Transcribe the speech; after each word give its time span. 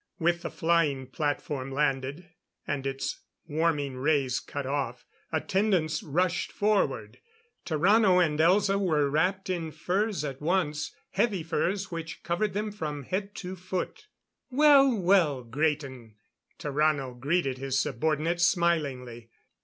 With 0.17 0.41
the 0.41 0.49
flying 0.49 1.05
platform 1.05 1.71
landed, 1.71 2.27
and 2.65 2.87
its 2.87 3.19
warming 3.45 3.97
rays 3.97 4.39
cut 4.39 4.65
off, 4.65 5.05
attendants 5.31 6.01
rushed 6.01 6.51
forward. 6.51 7.19
Tarrano 7.67 8.17
and 8.17 8.39
Elza 8.39 8.79
were 8.79 9.07
wrapped 9.11 9.47
in 9.47 9.69
furs 9.69 10.23
at 10.25 10.41
once 10.41 10.91
heavy 11.11 11.43
furs 11.43 11.91
which 11.91 12.23
covered 12.23 12.53
them 12.53 12.71
from 12.71 13.03
head 13.03 13.35
to 13.35 13.55
foot. 13.55 14.07
"Well! 14.49 14.91
Well, 14.95 15.43
Graten!" 15.43 16.15
Tarrano 16.57 17.13
greeted 17.19 17.59
his 17.59 17.77
subordinate 17.79 18.41
smilingly. 18.41 19.29